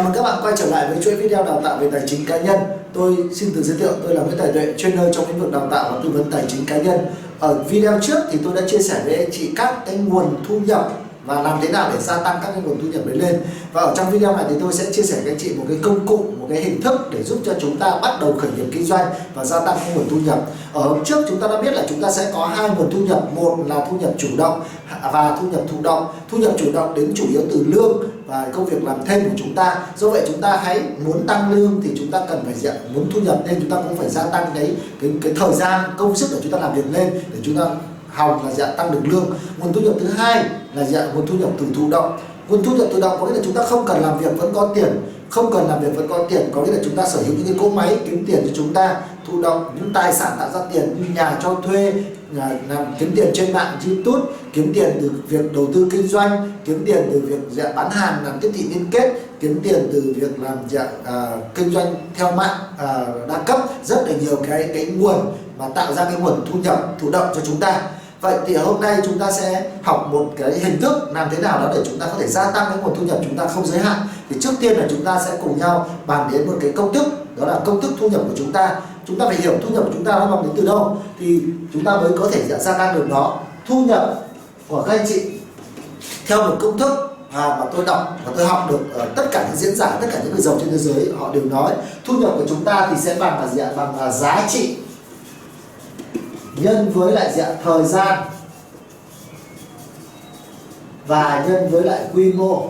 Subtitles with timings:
[0.00, 2.26] Chào mừng các bạn quay trở lại với chuỗi video đào tạo về tài chính
[2.26, 2.58] cá nhân.
[2.92, 5.68] Tôi xin tự giới thiệu tôi là Nguyễn Tài Tuệ, trainer trong lĩnh vực đào
[5.70, 6.98] tạo và tư vấn tài chính cá nhân.
[7.40, 10.60] Ở video trước thì tôi đã chia sẻ với anh chị các cái nguồn thu
[10.60, 10.92] nhập
[11.26, 13.40] và làm thế nào để gia tăng các cái nguồn thu nhập đấy lên.
[13.72, 15.78] Và ở trong video này thì tôi sẽ chia sẻ với anh chị một cái
[15.82, 18.66] công cụ, một cái hình thức để giúp cho chúng ta bắt đầu khởi nghiệp
[18.72, 20.38] kinh doanh và gia tăng nguồn thu nhập.
[20.72, 22.98] Ở hôm trước chúng ta đã biết là chúng ta sẽ có hai nguồn thu
[22.98, 23.34] nhập.
[23.34, 24.60] Một là thu nhập chủ động
[25.12, 26.06] và thu nhập thụ động.
[26.30, 29.36] Thu nhập chủ động đến chủ yếu từ lương và công việc làm thêm của
[29.36, 29.78] chúng ta.
[29.96, 33.10] Do vậy chúng ta hãy muốn tăng lương thì chúng ta cần phải diện muốn
[33.14, 36.16] thu nhập nên chúng ta cũng phải gia tăng cái cái cái thời gian, công
[36.16, 37.64] sức để chúng ta làm việc lên để chúng ta
[38.08, 39.26] hòng là dạng tăng được lương.
[39.58, 42.18] Nguồn thu nhập thứ hai là dạng nguồn thu nhập từ thụ động.
[42.48, 44.52] Nguồn thu nhập tự động có nghĩa là chúng ta không cần làm việc vẫn
[44.54, 46.50] có tiền không cần làm việc vẫn có tiền.
[46.54, 48.74] Có nghĩa là chúng ta sở hữu những cái cỗ máy kiếm tiền cho chúng
[48.74, 51.92] ta thụ động những tài sản tạo ra tiền như nhà cho thuê
[52.30, 56.52] nhà, làm kiếm tiền trên mạng youtube kiếm tiền từ việc đầu tư kinh doanh
[56.64, 60.14] kiếm tiền từ việc dạng bán hàng làm tiếp thị liên kết kiếm tiền từ
[60.16, 63.60] việc làm dạng à, kinh doanh theo mạng à, đa cấp.
[63.84, 67.26] Rất là nhiều cái cái nguồn mà tạo ra cái nguồn thu nhập thụ động
[67.34, 67.82] cho chúng ta.
[68.20, 71.60] Vậy thì hôm nay chúng ta sẽ học một cái hình thức làm thế nào
[71.60, 73.66] đó để chúng ta có thể gia tăng cái nguồn thu nhập chúng ta không
[73.66, 73.98] giới hạn.
[74.30, 77.06] Thì trước tiên là chúng ta sẽ cùng nhau bàn đến một cái công thức,
[77.36, 78.80] đó là công thức thu nhập của chúng ta.
[79.06, 81.42] Chúng ta phải hiểu thu nhập của chúng ta nó bằng đến từ đâu thì
[81.72, 83.36] chúng ta mới có thể gia tăng được nó.
[83.68, 84.24] Thu nhập
[84.68, 85.22] của các anh chị
[86.26, 89.46] theo một công thức à, mà tôi đọc và tôi học được ở tất cả
[89.48, 91.72] những diễn giả, tất cả những người giàu trên thế giới họ đều nói
[92.04, 93.70] thu nhập của chúng ta thì sẽ bằng là gì ạ?
[93.76, 94.76] Bằng là giá trị
[96.62, 98.18] nhân với lại dạng thời gian.
[101.06, 102.66] Và nhân với lại quy mô.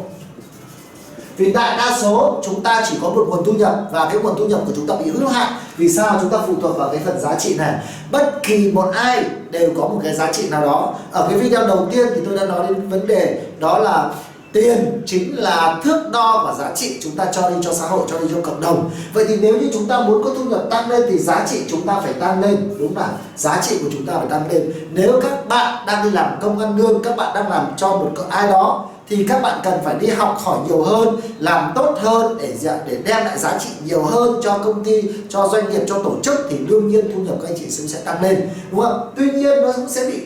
[1.36, 4.34] Vì đại đa số chúng ta chỉ có một nguồn thu nhập và cái nguồn
[4.38, 6.88] thu nhập của chúng ta bị hữu hạn vì sao chúng ta phụ thuộc vào
[6.88, 7.74] cái phần giá trị này?
[8.10, 10.94] Bất kỳ một ai đều có một cái giá trị nào đó.
[11.12, 14.10] Ở cái video đầu tiên thì tôi đã nói đến vấn đề đó là
[14.52, 18.00] tiền chính là thước đo và giá trị chúng ta cho đi cho xã hội,
[18.10, 18.90] cho đi cho cộng đồng.
[19.14, 21.60] Vậy thì nếu như chúng ta muốn có thu nhập tăng lên thì giá trị
[21.68, 24.72] chúng ta phải tăng lên, đúng không giá trị của chúng ta phải tăng lên.
[24.92, 28.10] Nếu các bạn đang đi làm công ăn lương, các bạn đang làm cho một
[28.28, 32.38] ai đó, thì các bạn cần phải đi học hỏi nhiều hơn, làm tốt hơn
[32.38, 32.54] để
[32.88, 36.12] để đem lại giá trị nhiều hơn cho công ty, cho doanh nghiệp, cho tổ
[36.22, 39.12] chức, thì đương nhiên thu nhập các anh chị sẽ tăng lên, đúng không?
[39.16, 40.18] Tuy nhiên nó cũng sẽ bị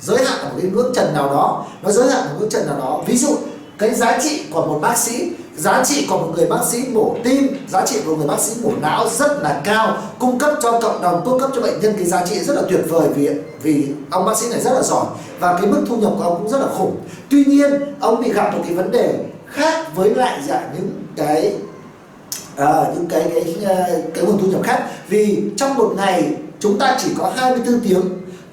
[0.00, 2.66] giới hạn ở một cái ngưỡng trần nào đó, nó giới hạn ở ngưỡng trần
[2.66, 3.02] nào đó.
[3.06, 3.36] Ví dụ
[3.80, 7.16] cái giá trị của một bác sĩ giá trị của một người bác sĩ mổ
[7.24, 9.98] tim giá trị của người bác sĩ mổ não rất là cao.
[10.18, 12.62] Cung cấp cho cộng đồng cung cấp cho bệnh nhân cái giá trị rất là
[12.68, 13.28] tuyệt vời vì
[13.62, 15.04] vì ông bác sĩ này rất là giỏi.
[15.40, 16.96] Và cái mức thu nhập của ông cũng rất là khủng.
[17.30, 17.70] Tuy nhiên
[18.00, 19.14] ông bị gặp một cái vấn đề
[19.46, 21.54] khác với lại dạng những cái
[22.56, 24.86] à, những cái cái cái, cái nguồn thu nhập khác.
[25.08, 28.02] Vì trong một ngày chúng ta chỉ có 24 tiếng.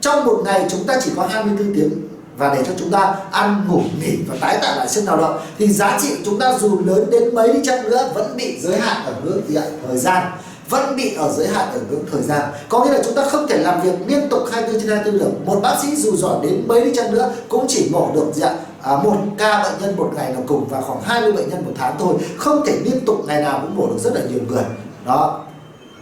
[0.02, 2.07] Trong một ngày chúng ta chỉ có 24 tiếng
[2.38, 5.40] và để cho chúng ta ăn ngủ nghỉ và tái tạo lại sức lao động
[5.58, 8.80] thì giá trị chúng ta dù lớn đến mấy đi chăng nữa vẫn bị giới
[8.80, 9.42] hạn ở ngưỡng
[9.88, 10.32] thời gian.
[10.70, 12.42] Vẫn bị ở giới hạn ở ngưỡng thời gian.
[12.70, 15.46] Có nghĩa là chúng ta không thể làm việc liên tục 24 trên 24 được
[15.46, 18.56] một bác sĩ dù giỏi đến mấy đi chăng nữa cũng chỉ mổ được dạ,
[18.82, 21.72] à, một ca bệnh nhân một ngày là cùng và khoảng 20 bệnh nhân một
[21.78, 22.14] tháng thôi.
[22.38, 24.64] Không thể liên tục ngày nào cũng mổ được rất là nhiều người.
[25.06, 25.47] Đó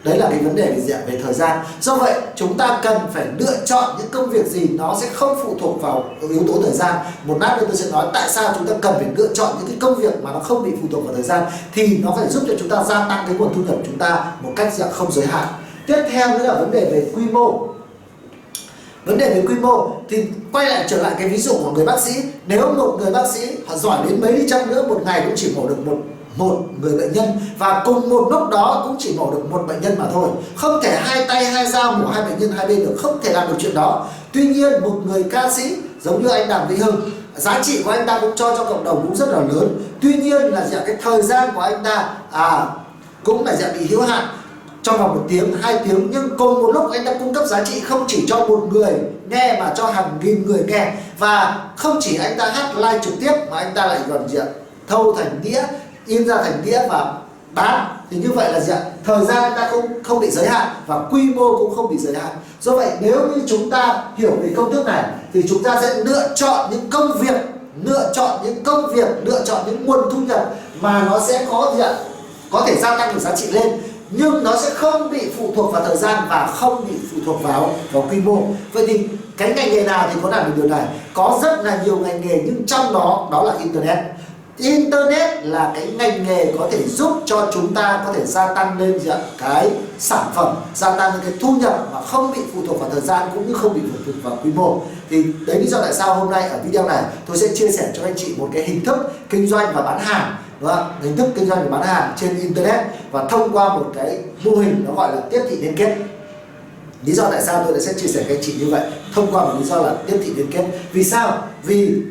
[0.06, 1.60] đấy là cái vấn đề về diện về thời gian.
[1.82, 5.38] Do vậy, chúng ta cần phải lựa chọn những công việc gì nó sẽ không
[5.44, 6.96] phụ thuộc vào yếu tố thời gian.
[7.26, 9.68] Một lát nữa tôi sẽ nói tại sao chúng ta cần phải lựa chọn những
[9.68, 11.44] cái công việc mà nó không bị phụ thuộc vào thời gian,
[11.74, 13.98] thì nó phải giúp cho chúng ta gia tăng cái nguồn thu nhập của chúng
[13.98, 15.48] ta một cách dạng không giới hạn.
[15.88, 17.68] Tiếp theo nữa là vấn đề về quy mô.
[19.06, 21.86] Vấn đề về quy mô thì quay lại trở lại cái ví dụ của người
[21.86, 22.12] bác sĩ.
[22.48, 25.34] Nếu một người bác sĩ họ giỏi đến mấy đi chăng nữa, một ngày cũng
[25.36, 25.98] chỉ mổ được một
[26.36, 29.82] một người bệnh nhân và cùng một lúc đó cũng chỉ mổ được một bệnh
[29.82, 30.30] nhân mà thôi.
[30.56, 33.34] Không thể hai tay, hai dao mổ hai bệnh nhân hai bên được, không thể
[33.34, 34.08] làm được chuyện đó.
[34.34, 37.92] Tuy nhiên, một người ca sĩ giống như anh đàm vĩnh hưng, giá trị của
[37.92, 39.82] anh ta cũng cho cho cộng đồng cũng rất là lớn.
[40.02, 42.66] Tuy nhiên là dạng cái thời gian của anh ta à
[43.24, 44.28] cũng là dạng bị hữu hạn.
[44.84, 47.64] Trong vòng một tiếng, hai tiếng, nhưng cùng một lúc anh ta cung cấp giá
[47.64, 48.94] trị không chỉ cho một người
[49.30, 50.94] nghe mà cho hàng nghìn người nghe.
[51.20, 54.46] Và không chỉ anh ta hát live trực tiếp mà anh ta lại còn diện,
[54.88, 55.62] thâu thành đĩa
[56.06, 57.14] in ra thành đĩa và
[57.54, 57.98] bán.
[58.12, 58.80] Thì như vậy là gì ạ?
[59.06, 62.16] Thời gian ta không không bị giới hạn và quy mô cũng không bị giới
[62.16, 62.32] hạn.
[62.62, 65.04] Do vậy nếu như chúng ta hiểu về công thức này
[65.34, 67.36] thì chúng ta sẽ lựa chọn những công việc,
[67.84, 71.74] lựa chọn những công việc, lựa chọn những nguồn thu nhập mà nó sẽ có
[71.76, 71.94] gì ạ?
[72.52, 75.72] Có thể gia tăng được giá trị lên, nhưng nó sẽ không bị phụ thuộc
[75.72, 78.38] vào thời gian và không bị phụ thuộc vào vào quy mô.
[78.74, 80.86] Vậy thì cái ngành nghề nào thì có làm được điều này?
[81.14, 83.98] Có rất là nhiều ngành nghề nhưng trong đó đó là internet.
[84.58, 88.80] Internet là cái ngành nghề có thể giúp cho chúng ta có thể gia tăng
[88.80, 89.00] lên
[89.38, 89.70] cái
[90.00, 93.02] sản phẩm, gia tăng lên cái thu nhập mà không bị phụ thuộc vào thời
[93.02, 94.82] gian cũng như không bị phụ thuộc vào quy mô.
[95.10, 97.92] Thì đấy lý do tại sao hôm nay ở video này tôi sẽ chia sẻ
[97.96, 98.98] cho anh chị một cái hình thức
[99.30, 100.92] kinh doanh và bán hàng đúng không?
[101.02, 104.56] hình thức kinh doanh và bán hàng trên internet và thông qua một cái mô
[104.56, 105.98] hình nó gọi là tiếp thị liên kết.
[107.06, 108.82] Lý do tại sao tôi lại sẽ chia sẻ với anh chị như vậy?
[109.16, 110.66] Thông qua một lý do là tiếp thị liên kết.
[110.94, 111.38] Vì sao?
[111.64, 112.02] Vì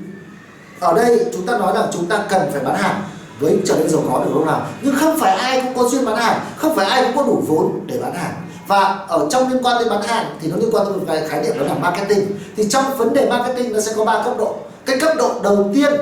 [0.84, 3.02] ở đây chúng ta nói rằng chúng ta cần phải bán hàng
[3.40, 4.66] với trở nên giàu có được không nào?
[4.82, 7.42] Nhưng không phải ai cũng có duyên bán hàng, không phải ai cũng có đủ
[7.46, 8.34] vốn để bán hàng.
[8.66, 11.28] Và ở trong liên quan đến bán hàng thì nó liên quan tới một cái
[11.28, 12.26] khái niệm đó là marketing.
[12.56, 14.54] Thì trong vấn đề marketing nó sẽ có ba cấp độ.
[14.86, 15.92] Cái cấp độ đầu tiên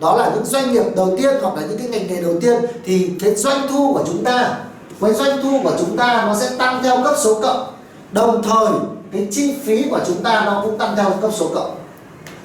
[0.00, 2.62] đó là những doanh nghiệp đầu tiên hoặc là những cái ngành nghề đầu tiên
[2.84, 4.58] thì cái doanh thu của chúng ta,
[5.00, 7.66] cái doanh thu của chúng ta nó sẽ tăng theo cấp số cộng.
[8.12, 8.68] Đồng thời,
[9.12, 11.74] cái chi phí của chúng ta nó cũng tăng theo cấp số cộng.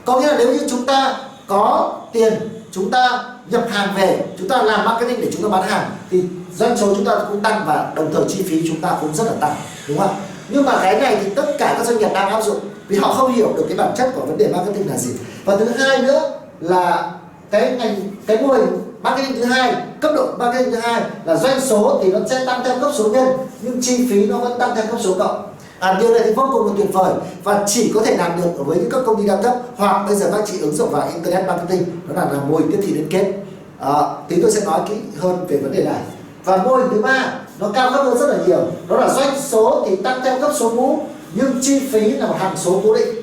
[0.05, 1.15] Có nghĩa là nếu như chúng ta
[1.47, 2.33] có tiền
[2.71, 6.23] chúng ta nhập hàng về, chúng ta làm marketing để chúng ta bán hàng, thì
[6.55, 9.23] doanh số chúng ta cũng tăng và đồng thời chi phí chúng ta cũng rất
[9.23, 9.55] là tăng,
[9.87, 10.15] đúng không
[10.49, 13.13] nhưng mà cái này thì tất cả các doanh nghiệp đang áp dụng vì họ
[13.13, 15.11] không hiểu được cái bản chất của vấn đề marketing là gì.
[15.45, 17.11] Và thứ hai nữa là
[17.51, 17.95] cái ngành,
[18.27, 18.67] cái mô hình
[19.01, 22.61] marketing thứ hai, cấp độ marketing thứ hai là doanh số thì nó sẽ tăng
[22.65, 23.27] theo cấp số nhân,
[23.61, 25.52] nhưng chi phí nó vẫn tăng theo cấp số cộng
[25.83, 27.13] à, điều này thì vô cùng là tuyệt vời
[27.43, 30.15] và chỉ có thể làm được với những các công ty đa cấp hoặc bây
[30.15, 32.93] giờ các chị ứng dụng vào internet marketing đó là, là mô hình tiếp thị
[32.93, 33.33] liên kết.
[33.79, 33.91] À,
[34.27, 36.01] tí tôi sẽ nói kỹ hơn về vấn đề này.
[36.45, 38.59] Và mô hình thứ ba nó cao cấp hơn rất là nhiều
[38.89, 40.99] đó là doanh số thì tăng theo cấp số mũ
[41.33, 43.15] nhưng chi phí là một hàm số cố định.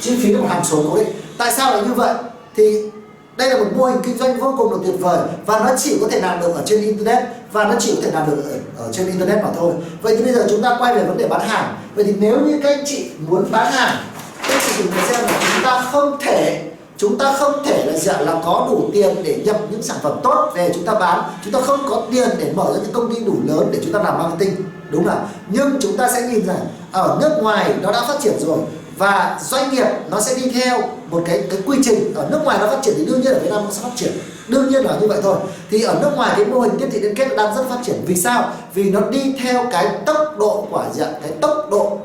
[0.00, 1.08] Chi phí là một hàm số cố định.
[1.38, 2.14] Tại sao lại như vậy?
[2.56, 2.90] Thì
[3.36, 5.98] đây là một mô hình kinh doanh vô cùng là tuyệt vời và nó chỉ
[6.00, 8.42] có thể làm được ở trên internet và nó chỉ có thể làm được
[8.78, 9.72] ở, ở trên internet mà thôi.
[10.02, 11.76] Vậy thì bây giờ chúng ta quay về vấn đề bán hàng.
[11.94, 13.96] Vậy thì nếu như các anh chị muốn bán hàng
[14.42, 17.98] các anh chị cùng xem là chúng ta không thể chúng ta không thể là
[17.98, 21.22] dạng là có đủ tiền để nhập những sản phẩm tốt về chúng ta bán.
[21.44, 23.92] Chúng ta không có tiền để mở ra những công ty đủ lớn để chúng
[23.92, 24.56] ta làm marketing.
[24.90, 28.34] Đúng không nhưng chúng ta sẽ nhìn rằng ở nước ngoài nó đã phát triển
[28.40, 28.58] rồi
[29.00, 32.58] và doanh nghiệp nó sẽ đi theo một cái cái quy trình ở nước ngoài
[32.60, 34.12] nó phát triển thì đương nhiên ở Việt Nam nó sẽ phát triển.
[34.48, 35.36] Đương nhiên là như vậy thôi.
[35.70, 37.96] Thì ở nước ngoài cái mô hình tiếp thị liên kết đang rất phát triển.
[38.06, 38.52] Vì sao?
[38.74, 41.98] Vì nó đi theo cái tốc độ của dạng cái tốc độ,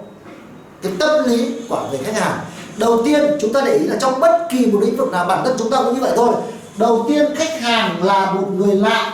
[0.82, 2.40] cái tâm lý của người khách hàng.
[2.78, 5.46] Đầu tiên chúng ta để ý là trong bất kỳ một lĩnh vực nào, bản
[5.46, 6.36] thân chúng ta cũng như vậy thôi.
[6.78, 9.14] Đầu tiên khách hàng là một người lạ.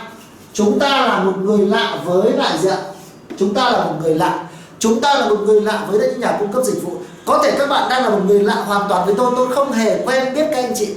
[0.52, 2.78] Chúng ta là một người lạ với lại diện.
[3.38, 4.44] Chúng ta là một người lạ.
[4.78, 6.92] Chúng ta là một người lạ với những nhà cung cấp dịch vụ
[7.24, 9.32] có thể các bạn đang là một người lạ hoàn toàn với tôi.
[9.36, 10.88] Tôi không hề quen biết các anh chị.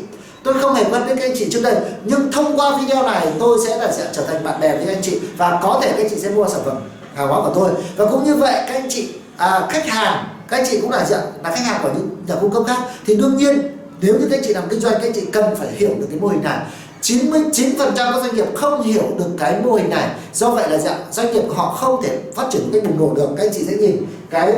[0.44, 1.76] Tôi không hề quen biết các anh chị trước đây.
[2.04, 5.02] Nhưng thông qua video này tôi sẽ là sẽ trở thành bạn bè với anh
[5.02, 5.20] chị.
[5.38, 6.78] Và có thể các anh chị sẽ mua sản phẩm
[7.16, 7.70] hàng hóa của tôi.
[7.98, 11.06] Và cũng như vậy các anh chị à, khách hàng các anh chị cũng là
[11.06, 12.78] dạng là khách hàng của những nhà cung cấp khác.
[13.06, 13.62] Thì đương nhiên
[14.02, 16.06] nếu như các anh chị làm kinh doanh các anh chị cần phải hiểu được
[16.10, 16.60] cái mô hình này.
[17.02, 20.10] 99% các doanh nghiệp không hiểu được cái mô hình này.
[20.34, 23.30] Do vậy là dạng doanh nghiệp họ không thể phát triển cái bùng nổ được.
[23.38, 24.54] Các anh chị sẽ nhìn cái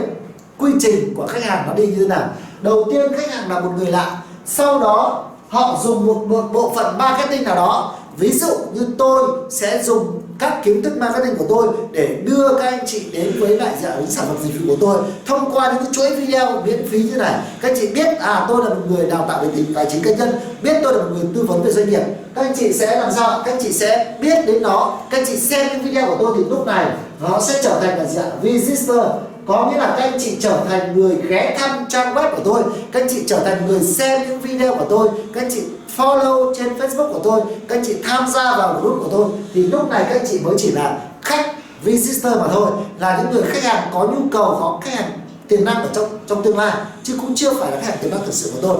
[0.59, 2.29] quy trình của khách hàng nó đi như thế nào.
[2.61, 6.73] Đầu tiên khách hàng là một người lạ sau đó họ dùng một, một bộ
[6.75, 7.95] phận marketing nào đó.
[8.17, 12.63] Ví dụ như tôi sẽ dùng các kiến thức marketing của tôi để đưa các
[12.63, 14.97] anh chị đến với lại dạng sản phẩm dịch vụ của tôi.
[15.25, 18.45] Thông qua những cái chuỗi video miễn phí như này các anh chị biết à
[18.47, 21.03] tôi là một người đào tạo về tính tài chính cá nhân biết tôi là
[21.03, 22.03] một người tư vấn về doanh nghiệp.
[22.35, 24.97] Các anh chị sẽ làm sao các anh chị sẽ biết đến nó.
[25.09, 26.85] Các anh chị xem những video của tôi thì lúc này
[27.21, 29.05] nó sẽ trở thành là dạng visitor
[29.47, 32.63] có nghĩa là các anh chị trở thành người ghé thăm trang web của tôi
[32.91, 35.61] các anh chị trở thành người xem những video của tôi các anh chị
[35.97, 39.25] follow trên facebook của tôi các anh chị tham gia vào group của tôi.
[39.53, 43.31] Thì lúc này các anh chị mới chỉ là khách visitor mà thôi là những
[43.31, 45.11] người khách hàng có nhu cầu có khách hàng
[45.47, 46.73] tiềm năng ở trong trong tương lai
[47.03, 48.77] chứ cũng chưa phải là khách hàng tiềm năng thực sự của tôi.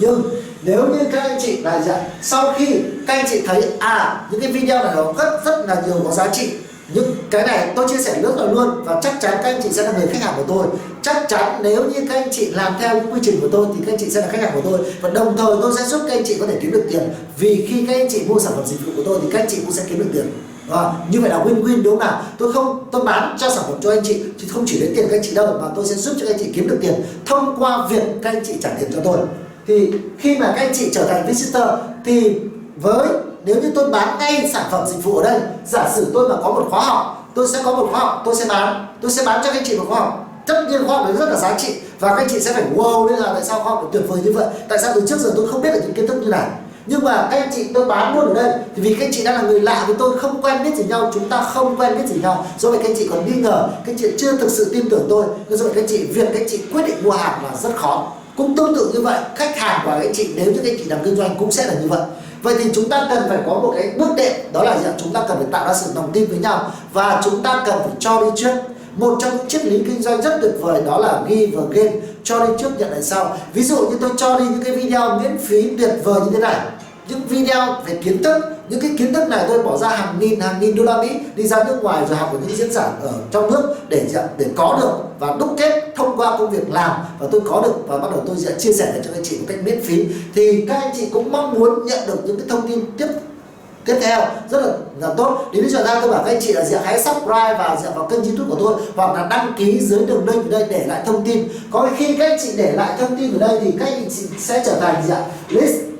[0.00, 0.22] Nhưng
[0.62, 2.66] nếu như các anh chị là dạ, sau khi
[3.06, 6.10] các anh chị thấy à những cái video này nó rất rất là nhiều có
[6.10, 6.50] giá trị
[7.34, 9.82] cái này tôi chia sẻ nước rồi luôn và chắc chắn các anh chị sẽ
[9.82, 10.66] là người khách hàng của tôi
[11.02, 13.92] chắc chắn nếu như các anh chị làm theo quy trình của tôi thì các
[13.92, 16.16] anh chị sẽ là khách hàng của tôi và đồng thời tôi sẽ giúp các
[16.16, 17.02] anh chị có thể kiếm được tiền
[17.38, 19.48] vì khi các anh chị mua sản phẩm dịch vụ của tôi thì các anh
[19.50, 20.32] chị cũng sẽ kiếm được tiền
[20.70, 23.78] à, như vậy là win-win đúng không nào tôi không tôi bán cho sản phẩm
[23.82, 25.94] cho anh chị thì không chỉ lấy tiền các anh chị đâu mà tôi sẽ
[25.94, 26.94] giúp cho các anh chị kiếm được tiền
[27.26, 29.18] thông qua việc các anh chị trả tiền cho tôi
[29.66, 31.68] thì khi mà các anh chị trở thành visitor
[32.04, 32.36] thì
[32.76, 33.08] với
[33.44, 36.34] nếu như tôi bán ngay sản phẩm dịch vụ ở đây giả sử tôi mà
[36.42, 39.22] có một khóa học tôi sẽ có một khóa học tôi sẽ bán tôi sẽ
[39.26, 41.36] bán cho các anh chị một khóa học tất nhiên khoa học đấy rất là
[41.36, 43.88] giá trị và các anh chị sẽ phải wow nên là tại sao khoa học
[43.92, 46.06] tuyệt vời như vậy tại sao từ trước giờ tôi không biết được những kiến
[46.06, 46.48] thức như này
[46.86, 49.24] nhưng mà các anh chị tôi bán luôn ở đây thì vì các anh chị
[49.24, 51.98] đang là người lạ với tôi không quen biết gì nhau chúng ta không quen
[51.98, 54.36] biết gì nhau do vậy các anh chị còn nghi ngờ các anh chị chưa
[54.36, 56.82] thực sự tin tưởng tôi do vậy các anh chị việc các anh chị quyết
[56.86, 59.96] định mua hàng là rất khó cũng tương tự như vậy khách hàng của các
[59.96, 62.00] anh chị nếu như các anh chị làm kinh doanh cũng sẽ là như vậy
[62.44, 65.12] vậy thì chúng ta cần phải có một cái bước đệm, đó là gì chúng
[65.12, 67.92] ta cần phải tạo ra sự lòng tin với nhau và chúng ta cần phải
[67.98, 68.54] cho đi trước.
[68.96, 71.92] Một trong những triết lý kinh doanh rất tuyệt vời đó là ghi và game
[72.24, 73.36] cho đi trước nhận lại sau.
[73.54, 76.38] Ví dụ như tôi cho đi những cái video miễn phí tuyệt vời như thế
[76.38, 76.56] này
[77.08, 80.40] những video về kiến thức những cái kiến thức này tôi bỏ ra hàng nghìn
[80.40, 82.82] hàng nghìn đô la mỹ đi ra nước ngoài rồi học ở những diễn giả
[82.82, 86.70] ở trong nước để dạ, để có được và đúc kết thông qua công việc
[86.70, 89.24] làm và tôi có được và bắt đầu tôi sẽ chia sẻ cho các anh
[89.24, 90.06] chị một cách miễn phí.
[90.34, 93.08] Thì các anh chị cũng mong muốn nhận được những cái thông tin tiếp
[93.84, 94.20] tiếp theo
[94.50, 95.44] rất là, là tốt.
[95.52, 97.92] Đến bây giờ ra tôi bảo các anh chị là gì hãy subscribe và dựa
[97.96, 100.84] vào kênh youtube của tôi hoặc là đăng ký dưới đường link ở đây để
[100.86, 101.48] lại thông tin.
[101.70, 104.26] Có khi các anh chị để lại thông tin ở đây thì các anh chị
[104.38, 105.14] sẽ trở thành gì
[105.48, 105.93] list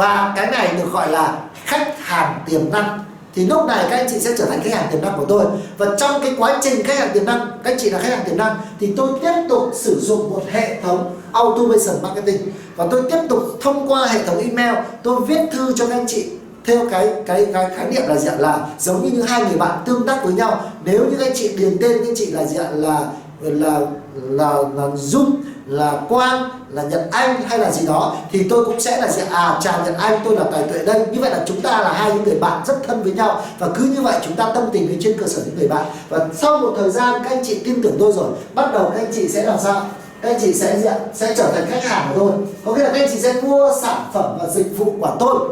[0.00, 2.98] và cái này được gọi là khách hàng tiềm năng.
[3.34, 5.44] Thì lúc này các anh chị sẽ trở thành khách hàng tiềm năng của tôi.
[5.78, 8.24] Và trong cái quá trình khách hàng tiềm năng, các anh chị là khách hàng
[8.26, 12.52] tiềm năng, thì tôi tiếp tục sử dụng một hệ thống automation marketing.
[12.76, 16.06] Và tôi tiếp tục thông qua hệ thống email, tôi viết thư cho các anh
[16.08, 16.30] chị.
[16.64, 18.34] Theo cái cái cái khái niệm là gì ạ?
[18.38, 20.60] Là giống như những hai người bạn tương tác với nhau.
[20.84, 22.68] Nếu như các anh chị điền tên, các anh chị là gì ạ?
[22.74, 23.00] Là
[23.40, 23.80] là
[24.14, 28.80] là là dung là quang, là nhật anh hay là gì đó, thì tôi cũng
[28.80, 31.06] sẽ là gì à chào nhật anh, tôi là tài tuệ đây.
[31.12, 33.68] Như vậy là chúng ta là hai những người bạn rất thân với nhau, và
[33.74, 35.84] cứ như vậy chúng ta tâm tình với trên cơ sở những người bạn.
[36.08, 39.00] Và sau một thời gian, các anh chị tin tưởng tôi rồi, bắt đầu các
[39.00, 39.82] anh chị sẽ làm sao?
[40.22, 40.98] Các anh chị sẽ gì ạ?
[41.14, 42.32] sẽ trở thành khách hàng của tôi.
[42.64, 45.48] Có nghĩa là các anh chị sẽ mua sản phẩm và dịch vụ của tôi.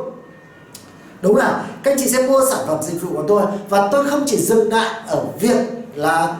[1.22, 3.42] Đúng là các anh chị sẽ mua sản phẩm dịch vụ của tôi.
[3.68, 5.56] Và tôi không chỉ dừng lại ở việc
[5.94, 6.36] là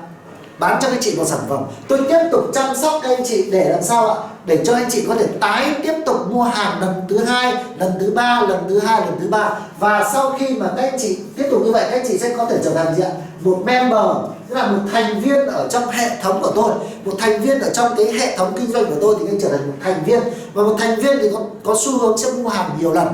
[0.59, 1.65] bán cho các chị một sản phẩm.
[1.89, 4.17] Tôi tiếp tục chăm sóc các anh chị để làm sao ạ?
[4.47, 7.93] Để cho anh chị có thể tái tiếp tục mua hàng lần thứ hai, lần
[8.01, 9.51] thứ ba, lần thứ hai, lần thứ ba.
[9.79, 12.35] Và sau khi mà các anh chị tiếp tục như vậy, các anh chị sẽ
[12.37, 13.11] có thể trở thành gì ạ?
[13.41, 14.07] Một member,
[14.49, 16.73] tức là một thành viên ở trong hệ thống của tôi.
[17.05, 19.49] Một thành viên ở trong cái hệ thống kinh doanh của tôi thì anh trở
[19.49, 20.21] thành một thành viên.
[20.53, 23.09] Và một thành viên thì có có xu hướng sẽ mua hàng nhiều lần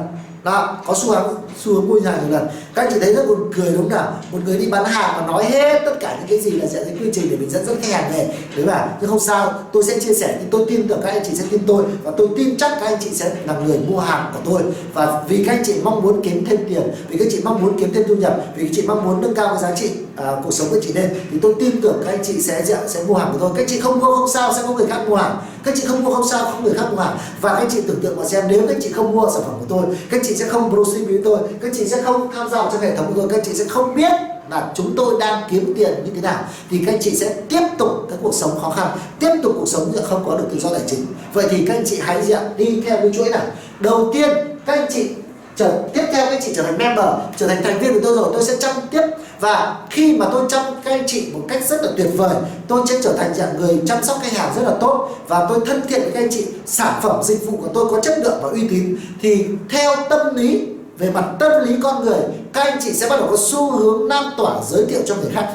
[0.44, 1.34] đó, có xu hướng
[1.64, 2.48] xu hướng mua hàng nhiều lần.
[2.74, 4.12] Các anh chị thấy rất buồn cười đúng không nào?
[4.32, 6.84] Một người đi bán hàng mà nói hết tất cả những cái gì là sẽ
[6.84, 8.34] cái quy trình để mình dẫn dắt khách hàng về.
[8.56, 11.22] Đấy mà, nhưng không sao, tôi sẽ chia sẻ, nhưng tôi tin tưởng các anh
[11.24, 13.98] chị sẽ tin tôi và tôi tin chắc các anh chị sẽ là người mua
[13.98, 14.62] hàng của tôi.
[14.92, 17.78] Và vì các anh chị mong muốn kiếm thêm tiền, vì các chị mong muốn
[17.78, 20.36] kiếm thêm thu nhập, vì các chị mong muốn nâng cao cái giá trị à,
[20.44, 23.14] cuộc sống của chị lên thì tôi tin tưởng các anh chị sẽ sẽ mua
[23.14, 23.50] hàng của tôi.
[23.56, 25.36] Các chị không mua không sao sẽ có người khác mua hàng.
[25.64, 27.18] Các chị không mua không sao không người khác mua hàng.
[27.40, 29.42] Và các anh chị tưởng tượng mà xem nếu các anh chị không mua sản
[29.42, 32.02] phẩm của tôi các anh chị sẽ không proceed với tôi các anh chị sẽ
[32.02, 34.12] không tham gia vào trong hệ thống của tôi các anh chị sẽ không biết
[34.50, 36.44] là chúng tôi đang kiếm tiền như thế nào.
[36.70, 38.88] Thì các anh chị sẽ tiếp tục cái cuộc sống khó khăn
[39.20, 41.06] tiếp tục cuộc sống không có được tự do tài chính.
[41.32, 43.46] Vậy thì các anh chị hãy gì đi theo cái chuỗi này.
[43.80, 44.30] Đầu tiên
[44.66, 45.10] các anh chị
[45.56, 47.04] trở tiếp theo các anh chị trở thành member,
[47.36, 49.02] trở thành thành viên của tôi rồi, tôi sẽ chăm tiếp.
[49.40, 52.36] Và khi mà tôi chăm các anh chị một cách rất là tuyệt vời,
[52.68, 55.08] tôi sẽ trở thành dạng người chăm sóc khách hàng rất là tốt.
[55.28, 58.00] Và tôi thân thiện với các anh chị sản phẩm dịch vụ của tôi có
[58.00, 58.96] chất lượng và uy tín.
[59.22, 60.66] Thì theo tâm lý,
[60.98, 62.20] về mặt tâm lý con người,
[62.52, 65.30] các anh chị sẽ bắt đầu có xu hướng lan tỏa giới thiệu cho người
[65.34, 65.52] khác.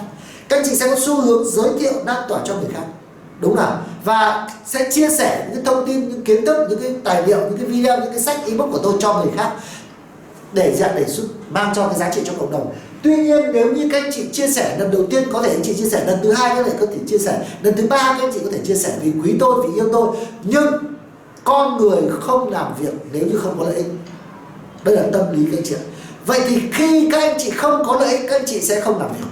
[0.50, 2.84] Các anh chị sẽ có xu hướng giới thiệu, lan tỏa cho người khác.
[3.41, 3.77] Đúng nào?
[4.03, 7.58] Và sẽ chia sẻ những thông tin, những kiến thức, những cái tài liệu, những
[7.58, 9.51] cái video, những cái sách, ebook của tôi cho người khác
[10.53, 12.74] để dạng để giúp, mang cho cái giá trị cho cộng đồng.
[13.03, 15.63] Tuy nhiên, nếu như các anh chị chia sẻ lần đầu tiên, có thể anh
[15.63, 17.98] chị chia sẻ lần thứ hai, có thể có thể chia sẻ lần thứ ba,
[17.98, 20.08] các anh chị có thể chia sẻ vì quý tôi, vì yêu tôi.
[20.44, 20.68] Nhưng
[21.44, 23.86] con người không làm việc nếu như không có lợi ích.
[24.84, 25.75] Đây là tâm lý các anh chị
[26.25, 29.00] vậy thì khi các anh chị không có lợi ích, các anh chị sẽ không
[29.00, 29.27] làm việc.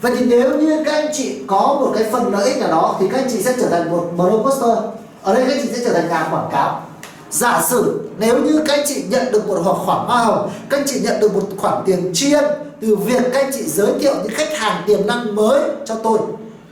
[0.00, 2.96] Vậy thì nếu như các anh chị có một cái phần lợi ích nào đó,
[3.00, 4.78] thì các anh chị sẽ trở thành một blogger
[5.22, 6.86] ở đây các anh chị sẽ trở thành nhà quảng cáo
[7.32, 10.86] giả sử nếu như các anh chị nhận được một khoản hoa hồng, các anh
[10.86, 12.44] chị nhận được một khoản tiền tri ân
[12.80, 16.18] từ việc các anh chị giới thiệu những khách hàng tiềm năng mới cho tôi,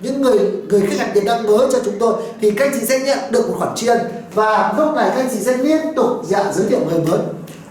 [0.03, 0.39] những người
[0.69, 3.19] người khách hàng tiềm năng mới cho chúng tôi, thì các anh chị sẽ nhận
[3.31, 4.01] được một khoản tri ân.
[4.35, 7.19] Và lúc này các anh chị sẽ liên tục dạ giới thiệu người mới.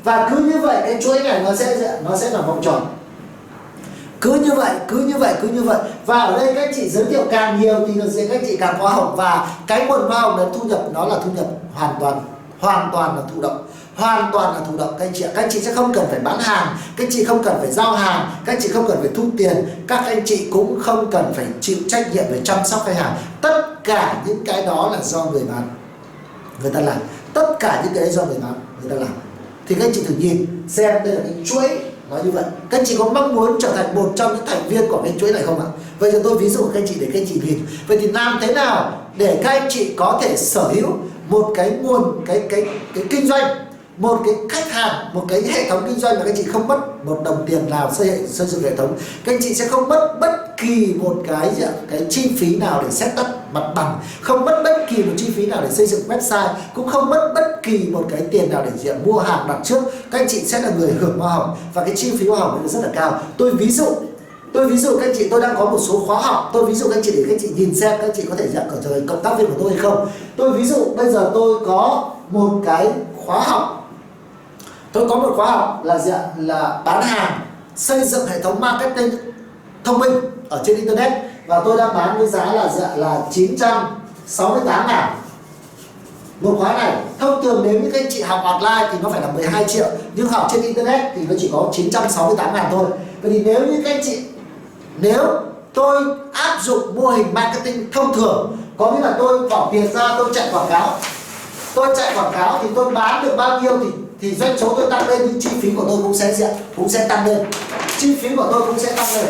[0.04, 2.86] Và cứ như vậy, cái chuỗi này nó sẽ nó sẽ là vòng tròn.
[4.22, 5.78] Cứ như vậy, cứ như vậy, cứ như vậy.
[6.06, 8.58] Và ở đây các anh chị giới thiệu càng nhiều thì sẽ các anh chị
[8.58, 9.16] càng hoa hồng.
[9.16, 12.20] Và cái nguồn hoa hồng là thu nhập nó là thu nhập hoàn toàn
[12.60, 13.68] hoàn toàn là thụ động.
[13.96, 14.96] Hoàn toàn là thụ động.
[15.00, 17.24] Các anh chị các anh chị sẽ không cần phải bán hàng, các anh chị
[17.24, 19.66] không cần phải giao hàng, các anh chị không cần phải thu tiền.
[19.88, 23.18] Các anh chị cũng không cần phải chịu trách nhiệm về chăm sóc khách hàng.
[23.42, 25.70] Tất cả những cái đó là do người bán.
[26.62, 26.98] Người ta làm.
[27.34, 29.14] Tất cả những cái đấy do người bán, người ta làm.
[29.68, 32.44] Thì các anh chị thử nhìn, xem đây là cái chuỗi nói như vậy.
[32.70, 35.14] Các anh chị có mong muốn trở thành một trong những thành viên của cái
[35.20, 35.66] chuỗi này không ạ?
[36.00, 37.60] Vậy thì tôi ví dụ các anh chị để các anh chị nhìn.
[37.88, 40.88] Vậy thì làm thế nào để các anh chị có thể sở hữu
[41.30, 43.58] một cái nguồn, cái cái cái kinh doanh,
[43.98, 46.68] một cái khách hàng, một cái hệ thống kinh doanh mà các anh chị không
[46.68, 48.98] mất một đồng tiền nào xây xây dựng hệ thống?
[49.26, 51.52] Các anh chị sẽ không mất bất kỳ một cái
[51.92, 55.32] cái chi phí nào để set up mặt bằng, không mất bất kỳ một chi
[55.36, 58.62] phí nào để xây dựng website, cũng không mất bất kỳ một cái tiền nào
[58.66, 59.84] để diện mua hàng đặt trước.
[60.12, 62.68] Các anh chị sẽ là người hưởng hoa hồng và cái chi phí hoa hồng
[62.68, 63.20] rất là cao.
[63.38, 63.86] Tôi ví dụ,
[64.54, 66.50] tôi ví dụ các anh chị, tôi đang có một số khóa học.
[66.54, 68.24] Tôi ví dụ các anh chị để các anh chị nhìn xem, các anh chị
[68.30, 70.08] có thể nhận trở thời cộng tác viên của tôi hay không.
[70.38, 72.92] Tôi ví dụ bây giờ tôi có một cái
[73.26, 73.76] khóa học.
[74.92, 77.40] Tôi có một khóa học là dạng là bán hàng,
[77.76, 79.10] xây dựng hệ thống marketing
[79.84, 80.14] thông minh
[80.50, 81.12] ở trên internet
[81.50, 85.16] và tôi đang bán với giá là dạ, là 968 ngàn.
[86.42, 89.22] Một khóa này, thông thường nếu như các anh chị học online thì nó phải
[89.22, 92.86] là 12 triệu, nhưng học trên internet thì nó chỉ có 968 ngàn thôi.
[93.22, 94.20] Vậy thì nếu như các anh chị,
[95.00, 95.26] nếu
[95.74, 96.04] tôi
[96.34, 100.30] áp dụng mô hình marketing thông thường, có nghĩa là tôi bỏ tiền ra, tôi
[100.34, 100.98] chạy quảng cáo.
[101.76, 103.86] Tôi chạy quảng cáo thì tôi bán được bao nhiêu thì
[104.22, 106.90] thì doanh số tôi tăng lên, nhưng chi phí của tôi cũng sẽ diện cũng
[106.90, 107.38] sẽ tăng lên.
[107.98, 109.26] Chi phí của tôi cũng sẽ tăng lên.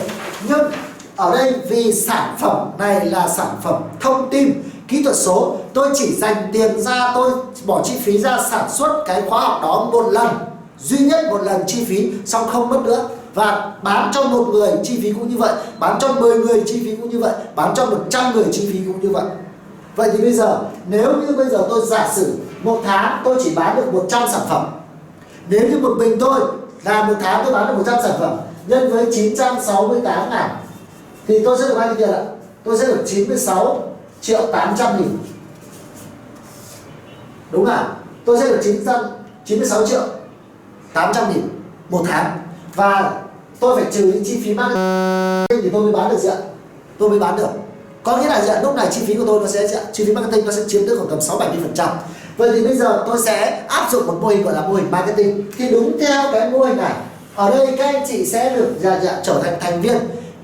[0.50, 0.72] Nhưng
[1.20, 5.58] ở đây vì sản phẩm này là sản phẩm thông tin, kỹ thuật số.
[5.74, 7.32] Tôi chỉ dành tiền ra, tôi
[7.66, 10.28] bỏ chi phí ra sản xuất cái khóa học đó một lần,
[10.80, 13.10] duy nhất một lần chi phí, xong không mất nữa.
[13.34, 16.82] Và bán cho một người chi phí cũng như vậy, bán cho 10 người chi
[16.86, 19.26] phí cũng như vậy, bán cho 100 người chi phí cũng như vậy.
[19.96, 20.60] Vậy thì bây giờ,
[20.90, 24.42] nếu như bây giờ tôi giả sử một tháng tôi chỉ bán được 100 sản
[24.50, 24.66] phẩm,
[25.50, 26.40] nếu như một mình tôi
[26.84, 30.50] là một tháng tôi bán được 100 sản phẩm, nhân với 968 ngàn
[31.30, 32.24] thì tôi sẽ được bao nhiêu tiền ạ.
[32.64, 33.84] Tôi sẽ được 96
[34.22, 35.18] triệu 800 nghìn.
[37.52, 37.86] Đúng không
[38.26, 40.02] tôi sẽ được 996 triệu
[40.94, 41.50] 800 nghìn
[41.90, 42.38] một tháng.
[42.76, 43.22] Và
[43.60, 46.38] tôi phải trừ những chi phí marketing thì tôi mới bán được gì ạ?
[46.98, 47.50] Tôi mới bán được.
[48.04, 48.62] Có nghĩa là gì ạ?
[48.64, 50.98] Lúc này chi phí của tôi nó sẽ chi phí marketing nó sẽ chiếm tới
[50.98, 51.90] khoảng tầm 6 70 phần trăm.
[52.38, 54.92] Vậy thì bây giờ tôi sẽ áp dụng một mô hình gọi là mô hình
[54.92, 55.46] marketing.
[55.58, 56.94] Thì đúng theo cái mô hình này
[57.36, 59.98] ở đây các anh chị sẽ được dạ, dạ, trở thành thành viên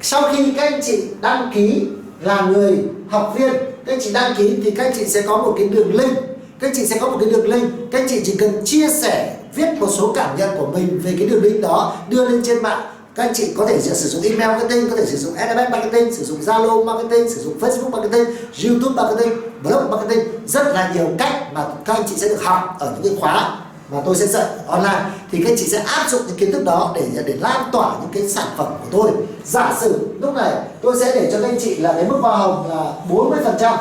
[0.08, 1.88] sau khi các anh chị đăng ký
[2.22, 2.78] là người
[3.10, 5.68] học viên, các anh chị đăng ký thì các anh chị sẽ có một cái
[5.68, 6.18] đường link.
[6.60, 7.72] Các anh chị sẽ có một cái đường link.
[7.92, 11.16] Các anh chị chỉ cần chia sẻ, viết một số cảm nhận của mình về
[11.18, 12.82] cái đường link đó, đưa lên trên mạng.
[13.16, 16.16] Các anh chị có thể sử dụng email marketing, có thể sử dụng SMS marketing,
[16.16, 18.26] sử dụng Zalo marketing, sử dụng Facebook marketing,
[18.64, 20.28] YouTube marketing, blog marketing.
[20.48, 23.65] Rất là nhiều cách mà các anh chị sẽ được học ở những cái khóa
[23.90, 25.06] và tôi sẽ dạy online.
[25.32, 27.96] Thì các anh chị sẽ áp dụng những kiến thức đó để để lan tỏa
[28.02, 29.12] những cái sản phẩm của tôi.
[29.46, 32.38] Giả sử lúc này, tôi sẽ để cho các anh chị là cái mức hoa
[32.38, 33.78] hồng là 40 phần trăm.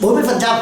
[0.00, 0.58] 40 phần trăm.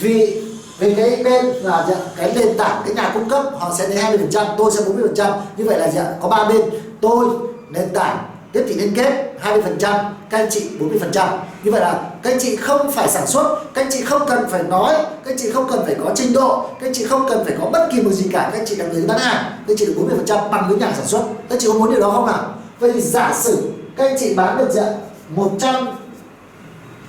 [0.00, 0.42] Vì
[0.78, 4.18] vì cái bên là cái nền tảng, cái nhà cung cấp, họ sẽ lấy 20
[4.18, 5.32] phần trăm, tôi sẽ 40 phần trăm.
[5.56, 6.62] Như vậy là gì có ba bên.
[7.00, 7.26] Tôi,
[7.70, 8.18] nền tảng,
[8.52, 9.94] tiếp thị liên kết 20 phần trăm.
[10.30, 11.28] Các anh chị 40 phần trăm
[11.66, 14.48] như vậy là các anh chị không phải sản xuất các anh chị không cần
[14.50, 17.26] phải nói các anh chị không cần phải có trình độ các anh chị không
[17.28, 19.44] cần phải có bất kỳ một gì cả các anh chị là người bán hàng
[19.44, 21.68] các anh chị được 40 phần trăm bằng với nhà sản xuất các anh chị
[21.68, 24.70] có muốn điều đó không nào vậy thì giả sử các anh chị bán được
[24.70, 24.92] diện
[25.28, 25.88] 100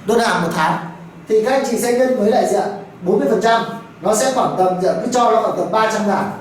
[0.05, 0.85] đơn hàng một tháng
[1.27, 2.67] thì các anh chị sẽ nhân với lại diện
[3.01, 3.61] 40 phần trăm
[4.01, 6.31] nó sẽ khoảng tầm cứ cho nó khoảng tầm 300 ngàn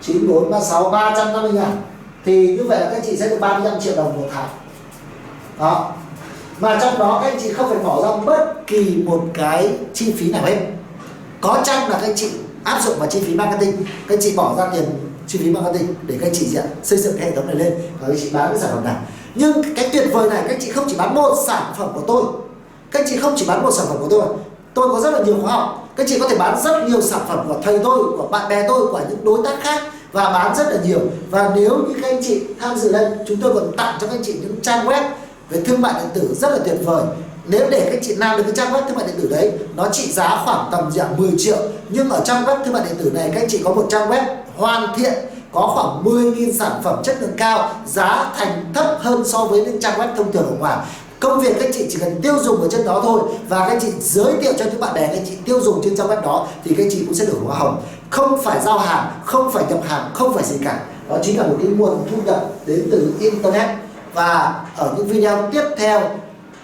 [0.00, 1.76] 94, 36, 350 ngàn
[2.24, 4.48] thì như vậy là các anh chị sẽ được 35 triệu đồng một tháng
[5.58, 5.92] đó
[6.58, 10.12] mà trong đó các anh chị không phải bỏ ra bất kỳ một cái chi
[10.12, 10.56] phí nào hết
[11.40, 12.30] có chăng là các anh chị
[12.64, 13.76] áp dụng vào chi phí marketing
[14.08, 14.84] các anh chị bỏ ra tiền
[15.26, 18.14] chi phí marketing để các anh chị xây dựng hệ thống này lên và các
[18.14, 18.94] anh chị bán cái sản phẩm này
[19.34, 22.02] nhưng cái tuyệt vời này các anh chị không chỉ bán một sản phẩm của
[22.06, 22.24] tôi
[22.90, 24.22] các anh chị không chỉ bán một sản phẩm của tôi
[24.74, 27.02] tôi có rất là nhiều khóa học các anh chị có thể bán rất nhiều
[27.02, 30.30] sản phẩm của thầy tôi của bạn bè tôi của những đối tác khác và
[30.30, 33.54] bán rất là nhiều và nếu như các anh chị tham dự đây chúng tôi
[33.54, 35.02] còn tặng cho các anh chị những trang web
[35.52, 37.04] về thương mại điện tử rất là tuyệt vời.
[37.46, 39.88] Nếu để các chị làm được cái trang web thương mại điện tử đấy, nó
[39.88, 41.56] trị giá khoảng tầm dạng 10 triệu.
[41.88, 44.22] Nhưng ở trang web thương mại điện tử này, các chị có một trang web
[44.56, 45.12] hoàn thiện,
[45.52, 49.80] có khoảng 10.000 sản phẩm chất lượng cao, giá thành thấp hơn so với những
[49.80, 50.78] trang web thông thường ở ngoài.
[51.20, 53.20] Công việc các chị chỉ cần tiêu dùng ở trên đó thôi.
[53.48, 56.08] Và các chị giới thiệu cho những bạn bè các chị tiêu dùng trên trang
[56.08, 57.82] web đó, thì các chị cũng sẽ được hoa hồng.
[58.10, 60.80] Không phải giao hàng, không phải nhập hàng, không phải gì cả.
[61.08, 63.68] Đó chính là một cái nguồn thu nhập đến từ internet
[64.14, 66.00] và ở những video tiếp theo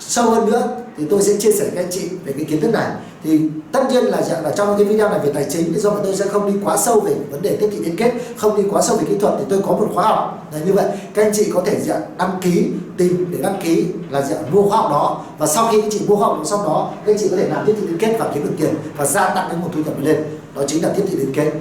[0.01, 2.73] sâu hơn nữa thì tôi sẽ chia sẻ với anh chị về cái kiến thức
[2.73, 2.87] này.
[3.25, 3.41] Thì
[3.73, 6.17] tất nhiên là là trong cái video này về tài chính, thì do mà tôi
[6.17, 8.83] sẽ không đi quá sâu về vấn đề tiếp thị liên kết, không đi quá
[8.83, 10.49] sâu về kỹ thuật thì tôi có một khóa học.
[10.53, 13.85] Là như vậy, các anh chị có thể dạng đăng ký, tìm để đăng ký
[14.11, 15.25] là dạng mua khóa học đó.
[15.39, 17.49] Và sau khi các chị mua khóa học xong đó, các anh chị có thể
[17.49, 19.81] làm tiếp thị liên kết và kiếm được tiền và gia tăng cái nguồn thu
[19.87, 20.25] nhập lên.
[20.57, 21.53] Đó chính là tiếp thị liên kết.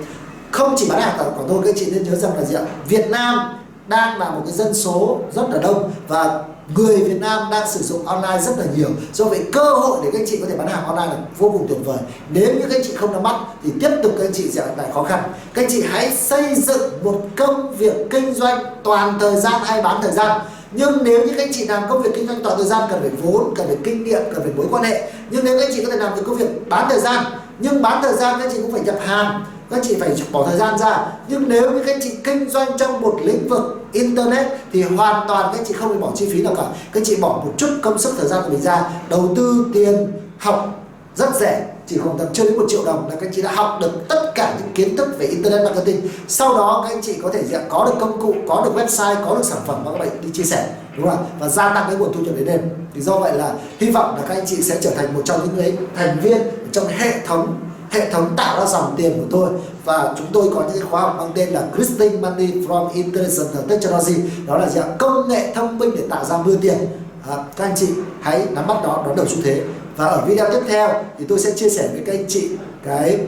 [0.51, 3.09] Không chỉ bán hàng của tôi các anh chị nên nhớ rằng là dạng Việt
[3.09, 3.39] Nam
[3.87, 6.43] đang là một cái dân số rất là đông và
[6.75, 8.89] người Việt Nam đang sử dụng online rất là nhiều.
[9.13, 11.49] Do vậy cơ hội để các anh chị có thể bán hàng online là vô
[11.49, 11.97] cùng tuyệt vời.
[12.29, 14.65] Nếu như các anh chị không nắm bắt thì tiếp tục các anh chị sẽ
[14.77, 15.23] lại khó khăn.
[15.53, 19.81] Các anh chị hãy xây dựng một công việc kinh doanh toàn thời gian hay
[19.81, 20.41] bán thời gian.
[20.71, 23.01] Nhưng nếu như các anh chị làm công việc kinh doanh toàn thời gian, cần
[23.01, 25.11] phải vốn, cần phải kinh nghiệm, cần phải mối quan hệ.
[25.29, 27.25] Nhưng nếu các anh chị có thể làm được công việc bán thời gian
[27.59, 30.57] nhưng bán thời gian các chị cũng phải nhập hàng, các chị phải bỏ thời
[30.57, 31.05] gian ra.
[31.27, 35.53] Nhưng nếu như các chị kinh doanh trong một lĩnh vực internet thì hoàn toàn
[35.57, 36.63] các chị không phải bỏ chi phí nào cả.
[36.91, 40.11] Các chị bỏ một chút công sức, thời gian của mình ra, đầu tư tiền,
[40.37, 40.86] học
[41.17, 43.51] rất rẻ chỉ khoảng tầm chưa đến một triệu đồng là các anh chị đã
[43.51, 46.09] học được tất cả những kiến thức về internet marketing.
[46.27, 49.15] Sau đó các anh chị có thể dạng có được công cụ có được website
[49.25, 51.29] có được sản phẩm mà các bạn đi chia sẻ đúng không ạ?
[51.39, 52.61] Và gia tăng cái nguồn thu nhập đến đêm.
[52.93, 55.39] Thì do vậy là hy vọng là các anh chị sẽ trở thành một trong
[55.43, 56.37] những người thành viên
[56.71, 59.49] trong hệ thống hệ thống tạo ra dòng tiền của tôi.
[59.85, 64.15] Và chúng tôi có những khóa học mang tên là Christine Money from Intelligent Technology.
[64.47, 66.77] Đó là dạng công nghệ thông minh để tạo ra mưa tiền.
[67.29, 67.87] À, các anh chị
[68.21, 69.61] hãy nắm bắt đó đón đầu xu thế
[69.97, 72.49] và ở video tiếp theo thì tôi sẽ chia sẻ với các anh chị
[72.85, 73.19] cái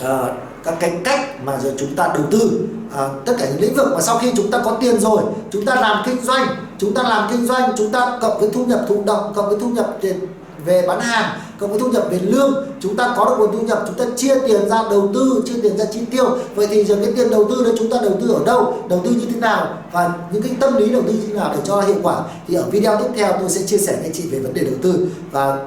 [0.00, 0.28] uh,
[0.64, 3.88] các cái cách mà giờ chúng ta đầu tư uh, tất cả những lĩnh vực
[3.94, 6.46] mà sau khi chúng ta có tiền rồi chúng ta làm kinh doanh
[6.78, 9.58] chúng ta làm kinh doanh chúng ta cộng với thu nhập thụ động cộng với
[9.60, 10.18] thu nhập tiền
[10.64, 13.66] về bán hàng, cộng với thu nhập về lương, chúng ta có được nguồn thu
[13.66, 16.24] nhập, chúng ta chia tiền ra đầu tư, chia tiền ra chi tiêu.
[16.54, 19.00] Vậy thì giờ cái tiền đầu tư đó chúng ta đầu tư ở đâu, đầu
[19.04, 21.60] tư như thế nào, và những cái tâm lý đầu tư như thế nào để
[21.64, 22.22] cho hiệu quả?
[22.48, 24.64] Thì ở video tiếp theo tôi sẽ chia sẻ với anh chị về vấn đề
[24.64, 25.06] đầu tư.
[25.30, 25.58] Và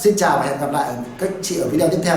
[0.00, 2.16] xin chào và hẹn gặp lại các chị ở video tiếp theo.